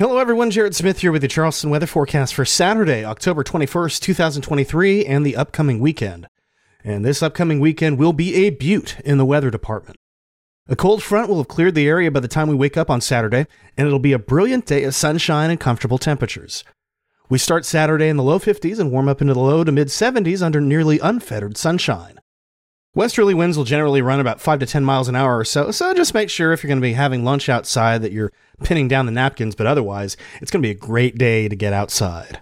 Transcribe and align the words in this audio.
Hello, 0.00 0.18
everyone. 0.18 0.52
Jared 0.52 0.76
Smith 0.76 1.00
here 1.00 1.10
with 1.10 1.22
the 1.22 1.26
Charleston 1.26 1.70
weather 1.70 1.84
forecast 1.84 2.32
for 2.32 2.44
Saturday, 2.44 3.04
October 3.04 3.42
21st, 3.42 3.98
2023, 3.98 5.04
and 5.04 5.26
the 5.26 5.34
upcoming 5.34 5.80
weekend. 5.80 6.28
And 6.84 7.04
this 7.04 7.20
upcoming 7.20 7.58
weekend 7.58 7.98
will 7.98 8.12
be 8.12 8.36
a 8.36 8.50
beaut 8.50 9.00
in 9.04 9.18
the 9.18 9.24
weather 9.24 9.50
department. 9.50 9.96
A 10.68 10.76
cold 10.76 11.02
front 11.02 11.28
will 11.28 11.38
have 11.38 11.48
cleared 11.48 11.74
the 11.74 11.88
area 11.88 12.12
by 12.12 12.20
the 12.20 12.28
time 12.28 12.46
we 12.46 12.54
wake 12.54 12.76
up 12.76 12.90
on 12.90 13.00
Saturday, 13.00 13.48
and 13.76 13.88
it'll 13.88 13.98
be 13.98 14.12
a 14.12 14.20
brilliant 14.20 14.66
day 14.66 14.84
of 14.84 14.94
sunshine 14.94 15.50
and 15.50 15.58
comfortable 15.58 15.98
temperatures. 15.98 16.62
We 17.28 17.38
start 17.38 17.66
Saturday 17.66 18.08
in 18.08 18.16
the 18.16 18.22
low 18.22 18.38
50s 18.38 18.78
and 18.78 18.92
warm 18.92 19.08
up 19.08 19.20
into 19.20 19.34
the 19.34 19.40
low 19.40 19.64
to 19.64 19.72
mid 19.72 19.88
70s 19.88 20.42
under 20.42 20.60
nearly 20.60 21.00
unfettered 21.00 21.56
sunshine. 21.56 22.17
Westerly 22.94 23.34
winds 23.34 23.56
will 23.56 23.64
generally 23.64 24.02
run 24.02 24.18
about 24.18 24.40
5 24.40 24.60
to 24.60 24.66
10 24.66 24.82
miles 24.82 25.08
an 25.08 25.14
hour 25.14 25.38
or 25.38 25.44
so, 25.44 25.70
so 25.70 25.92
just 25.92 26.14
make 26.14 26.30
sure 26.30 26.52
if 26.52 26.62
you're 26.62 26.68
going 26.68 26.80
to 26.80 26.86
be 26.86 26.94
having 26.94 27.24
lunch 27.24 27.48
outside 27.48 28.02
that 28.02 28.12
you're 28.12 28.32
pinning 28.64 28.88
down 28.88 29.06
the 29.06 29.12
napkins, 29.12 29.54
but 29.54 29.66
otherwise, 29.66 30.16
it's 30.40 30.50
going 30.50 30.62
to 30.62 30.66
be 30.66 30.70
a 30.70 30.74
great 30.74 31.18
day 31.18 31.48
to 31.48 31.54
get 31.54 31.72
outside. 31.72 32.40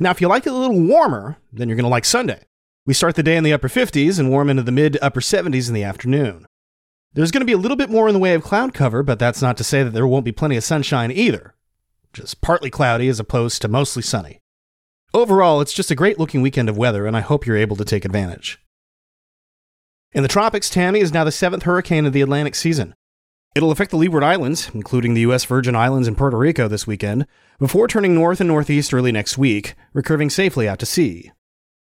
Now, 0.00 0.10
if 0.10 0.20
you 0.20 0.28
like 0.28 0.46
it 0.46 0.52
a 0.52 0.56
little 0.56 0.80
warmer, 0.80 1.36
then 1.52 1.68
you're 1.68 1.76
going 1.76 1.84
to 1.84 1.90
like 1.90 2.06
Sunday. 2.06 2.44
We 2.86 2.94
start 2.94 3.14
the 3.14 3.22
day 3.22 3.36
in 3.36 3.44
the 3.44 3.52
upper 3.52 3.68
50s 3.68 4.18
and 4.18 4.30
warm 4.30 4.48
into 4.48 4.62
the 4.62 4.72
mid 4.72 4.96
upper 5.02 5.20
70s 5.20 5.68
in 5.68 5.74
the 5.74 5.84
afternoon. 5.84 6.46
There's 7.12 7.30
going 7.30 7.42
to 7.42 7.46
be 7.46 7.52
a 7.52 7.58
little 7.58 7.76
bit 7.76 7.90
more 7.90 8.08
in 8.08 8.14
the 8.14 8.20
way 8.20 8.34
of 8.34 8.42
cloud 8.42 8.72
cover, 8.72 9.02
but 9.02 9.18
that's 9.18 9.42
not 9.42 9.56
to 9.58 9.64
say 9.64 9.82
that 9.82 9.90
there 9.90 10.06
won't 10.06 10.24
be 10.24 10.32
plenty 10.32 10.56
of 10.56 10.64
sunshine 10.64 11.10
either. 11.10 11.54
Just 12.12 12.40
partly 12.40 12.70
cloudy 12.70 13.08
as 13.08 13.20
opposed 13.20 13.60
to 13.62 13.68
mostly 13.68 14.02
sunny. 14.02 14.40
Overall, 15.12 15.60
it's 15.60 15.72
just 15.72 15.90
a 15.90 15.94
great 15.94 16.18
looking 16.18 16.40
weekend 16.42 16.68
of 16.68 16.78
weather, 16.78 17.06
and 17.06 17.16
I 17.16 17.20
hope 17.20 17.46
you're 17.46 17.56
able 17.56 17.76
to 17.76 17.84
take 17.84 18.04
advantage. 18.04 18.58
In 20.12 20.22
the 20.22 20.28
tropics, 20.28 20.70
Tammy 20.70 21.00
is 21.00 21.12
now 21.12 21.24
the 21.24 21.30
seventh 21.30 21.64
hurricane 21.64 22.06
of 22.06 22.14
the 22.14 22.22
Atlantic 22.22 22.54
season. 22.54 22.94
It'll 23.54 23.70
affect 23.70 23.90
the 23.90 23.98
Leeward 23.98 24.22
Islands, 24.22 24.70
including 24.72 25.12
the 25.12 25.20
U.S. 25.22 25.44
Virgin 25.44 25.76
Islands 25.76 26.08
and 26.08 26.16
Puerto 26.16 26.38
Rico 26.38 26.66
this 26.66 26.86
weekend, 26.86 27.26
before 27.58 27.86
turning 27.88 28.14
north 28.14 28.40
and 28.40 28.48
northeast 28.48 28.94
early 28.94 29.12
next 29.12 29.36
week, 29.36 29.74
recurving 29.94 30.32
safely 30.32 30.66
out 30.66 30.78
to 30.78 30.86
sea. 30.86 31.30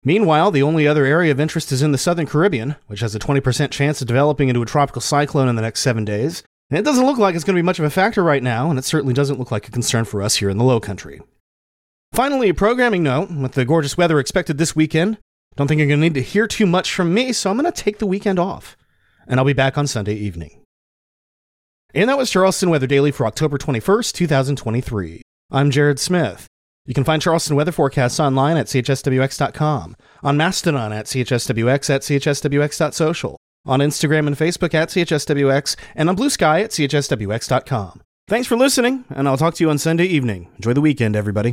Meanwhile, 0.04 0.52
the 0.52 0.62
only 0.62 0.88
other 0.88 1.06
area 1.06 1.32
of 1.32 1.40
interest 1.40 1.72
is 1.72 1.82
in 1.82 1.92
the 1.92 1.98
southern 1.98 2.28
Caribbean, 2.28 2.76
which 2.86 3.00
has 3.00 3.16
a 3.16 3.20
20% 3.20 3.72
chance 3.72 4.02
of 4.02 4.08
developing 4.08 4.50
into 4.50 4.62
a 4.62 4.66
tropical 4.66 5.02
cyclone 5.02 5.48
in 5.48 5.56
the 5.56 5.62
next 5.62 5.80
seven 5.80 6.06
days. 6.06 6.44
And 6.70 6.78
it 6.78 6.84
doesn't 6.84 7.06
look 7.06 7.18
like 7.18 7.34
it's 7.34 7.44
going 7.44 7.56
to 7.56 7.62
be 7.62 7.66
much 7.66 7.80
of 7.80 7.86
a 7.86 7.90
factor 7.90 8.24
right 8.24 8.44
now, 8.44 8.70
and 8.70 8.78
it 8.78 8.86
certainly 8.86 9.14
doesn't 9.14 9.40
look 9.40 9.50
like 9.50 9.68
a 9.68 9.72
concern 9.72 10.06
for 10.06 10.22
us 10.22 10.36
here 10.36 10.50
in 10.50 10.58
the 10.58 10.64
Low 10.64 10.80
Country. 10.80 11.22
Finally, 12.12 12.50
a 12.50 12.54
programming 12.54 13.02
note 13.02 13.32
with 13.32 13.54
the 13.54 13.66
gorgeous 13.66 13.98
weather 13.98 14.20
expected 14.20 14.58
this 14.58 14.76
weekend, 14.76 15.18
don't 15.56 15.68
think 15.68 15.80
you're 15.80 15.88
going 15.88 16.00
to 16.00 16.04
need 16.04 16.14
to 16.16 16.22
hear 16.22 16.48
too 16.48 16.66
much 16.66 16.94
from 16.94 17.14
me, 17.14 17.32
so 17.34 17.50
I'm 17.50 17.58
going 17.58 17.72
to 17.72 17.84
take 17.84 18.00
the 18.00 18.08
weekend 18.08 18.40
off. 18.40 18.76
And 19.28 19.40
I'll 19.40 19.46
be 19.46 19.54
back 19.54 19.78
on 19.78 19.88
Sunday 19.88 20.16
evening. 20.16 20.62
And 21.94 22.10
that 22.10 22.18
was 22.18 22.32
Charleston 22.32 22.70
Weather 22.70 22.88
Daily 22.88 23.12
for 23.12 23.28
October 23.28 23.58
21st, 23.58 24.14
2023. 24.14 25.22
I'm 25.52 25.70
Jared 25.70 26.00
Smith. 26.00 26.48
You 26.86 26.94
can 26.94 27.04
find 27.04 27.22
Charleston 27.22 27.56
weather 27.56 27.72
forecasts 27.72 28.20
online 28.20 28.58
at 28.58 28.66
chswx.com, 28.66 29.96
on 30.22 30.38
Mastodon 30.38 30.92
at 30.92 31.06
chswx 31.06 31.90
at 31.90 32.02
chswx.social, 32.02 33.38
on 33.66 33.80
Instagram 33.80 34.28
and 34.28 34.36
Facebook 34.36 34.74
at 34.74 34.90
chswx, 34.90 35.76
and 35.96 36.10
on 36.10 36.18
Bluesky 36.18 36.64
at 36.64 36.72
chswx.com. 36.72 38.02
Thanks 38.28 38.48
for 38.48 38.58
listening, 38.58 39.06
and 39.10 39.28
I'll 39.28 39.38
talk 39.38 39.54
to 39.56 39.64
you 39.64 39.70
on 39.70 39.78
Sunday 39.78 40.06
evening. 40.06 40.50
Enjoy 40.56 40.74
the 40.74 40.82
weekend, 40.82 41.16
everybody. 41.16 41.52